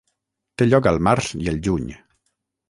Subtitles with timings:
[0.61, 1.87] Té lloc al març i el juny.